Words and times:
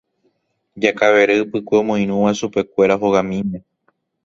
Jakavere 0.81 1.33
Ypykue 1.43 1.75
omoirũva 1.81 2.31
chupekuéra 2.37 2.95
hogamíme. 3.01 3.57